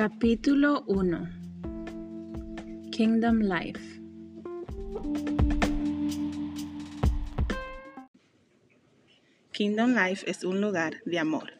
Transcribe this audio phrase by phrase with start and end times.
[0.00, 1.28] Capítulo 1
[2.90, 4.00] Kingdom Life
[9.52, 11.52] Kingdom Life es un lugar de amor.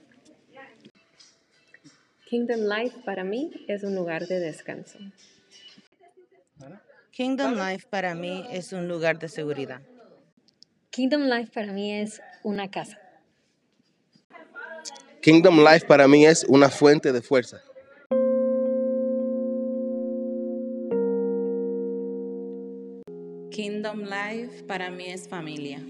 [2.31, 4.99] Kingdom Life para mí es un lugar de descanso.
[7.11, 9.83] Kingdom Life para mí es un lugar de seguridad.
[10.89, 12.99] Kingdom Life para mí es una casa.
[15.21, 17.63] Kingdom Life para mí es una fuente de fuerza.
[23.51, 25.85] Kingdom Life para mí es familia.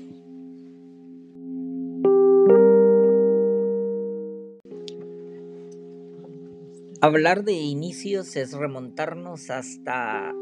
[7.03, 10.35] Hablar de inicios es remontarnos hasta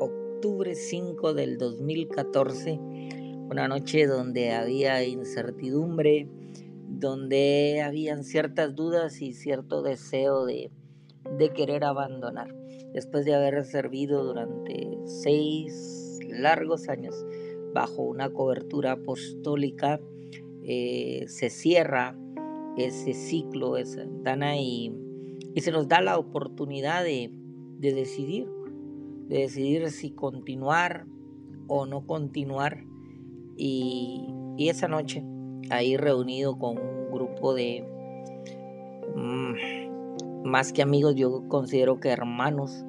[0.00, 2.80] octubre 5 del 2014,
[3.50, 6.28] una noche donde había incertidumbre,
[6.88, 10.72] donde habían ciertas dudas y cierto deseo de,
[11.38, 12.52] de querer abandonar.
[12.92, 16.03] Después de haber servido durante seis
[16.42, 17.14] largos años
[17.72, 20.00] bajo una cobertura apostólica,
[20.62, 22.16] eh, se cierra
[22.76, 24.92] ese ciclo, esa ventana y
[25.60, 27.30] se nos da la oportunidad de,
[27.78, 28.48] decidir,
[29.28, 31.06] de decidir si continuar
[31.68, 32.84] o no continuar.
[33.56, 34.26] Y,
[34.58, 35.24] esa noche,
[35.70, 37.84] ahí reunido con un grupo de,
[39.14, 42.84] mm, más que amigos, yo considero que hermanos,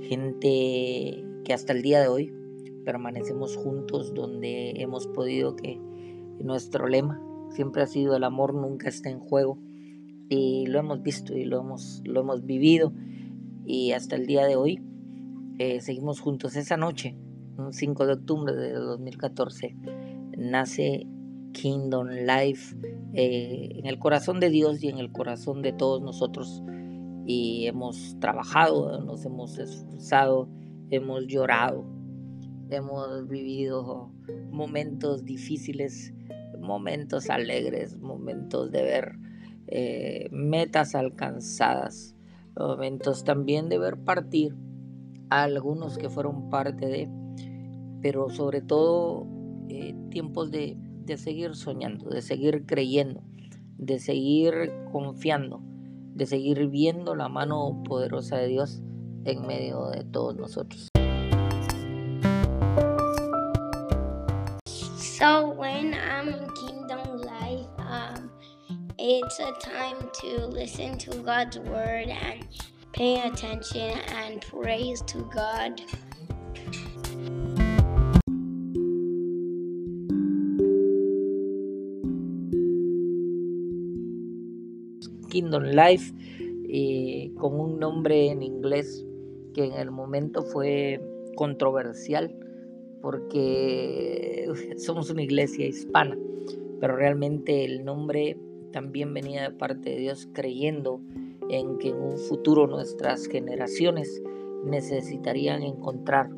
[0.00, 2.32] gente que hasta el día de hoy
[2.84, 5.80] permanecemos juntos, donde hemos podido que
[6.40, 9.58] nuestro lema siempre ha sido el amor nunca está en juego
[10.28, 12.92] y lo hemos visto y lo hemos, lo hemos vivido
[13.66, 14.82] y hasta el día de hoy
[15.58, 16.56] eh, seguimos juntos.
[16.56, 17.16] Esa noche,
[17.58, 19.76] un 5 de octubre de 2014,
[20.38, 21.06] nace
[21.52, 22.76] Kingdom Life
[23.12, 26.62] eh, en el corazón de Dios y en el corazón de todos nosotros.
[27.26, 30.48] Y hemos trabajado, nos hemos esforzado,
[30.90, 31.84] hemos llorado,
[32.70, 34.12] hemos vivido
[34.50, 36.12] momentos difíciles,
[36.60, 39.18] momentos alegres, momentos de ver
[39.66, 42.14] eh, metas alcanzadas,
[42.56, 44.56] momentos también de ver partir
[45.30, 47.08] a algunos que fueron parte de,
[48.02, 49.26] pero sobre todo
[49.68, 53.22] eh, tiempos de, de seguir soñando, de seguir creyendo,
[53.78, 55.62] de seguir confiando,
[56.14, 58.82] de seguir viendo la mano poderosa de Dios
[59.24, 60.89] en medio de todos nosotros.
[65.20, 68.30] So when I'm in Kingdom Life, um,
[69.02, 72.46] It's a time to listen to God's word and
[72.92, 75.80] pay attention and praise to God.
[85.30, 86.12] Kingdom Life
[86.68, 89.02] eh, con un nombre en inglés
[89.54, 91.00] que en el momento fue
[91.36, 92.34] controversial
[93.00, 96.16] porque somos una iglesia hispana,
[96.80, 98.38] pero realmente el nombre
[98.72, 101.00] también venía de parte de Dios creyendo
[101.48, 104.22] en que en un futuro nuestras generaciones
[104.64, 106.30] necesitarían encontrar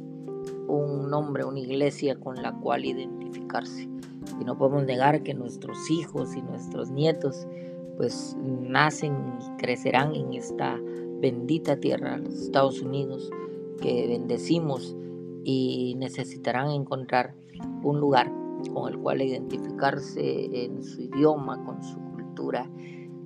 [0.68, 3.88] un nombre, una iglesia con la cual identificarse.
[4.40, 7.46] Y no podemos negar que nuestros hijos y nuestros nietos
[7.96, 10.80] pues nacen y crecerán en esta
[11.20, 13.30] bendita tierra, los Estados Unidos,
[13.80, 14.96] que bendecimos
[15.44, 17.34] y necesitarán encontrar
[17.82, 18.32] un lugar
[18.72, 22.02] con el cual identificarse en su idioma, con su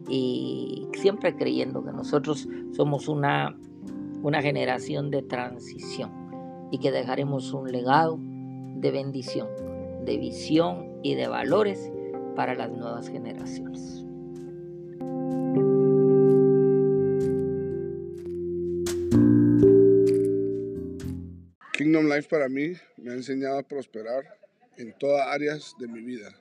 [0.08, 3.56] y siempre creyendo que nosotros somos una,
[4.22, 6.10] una generación de transición
[6.70, 9.48] y que dejaremos un legado de bendición,
[10.04, 11.90] de visión y de valores
[12.34, 14.04] para las nuevas generaciones.
[21.76, 24.24] Kingdom Life para mí me ha enseñado a prosperar
[24.78, 26.34] en todas áreas de mi vida.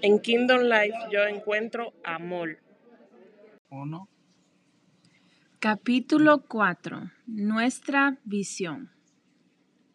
[0.00, 2.58] En Kingdom Life yo encuentro amor.
[5.58, 7.10] Capítulo 4.
[7.26, 8.90] Nuestra visión.